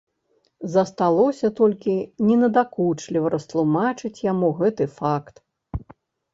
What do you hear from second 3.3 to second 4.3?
растлумачыць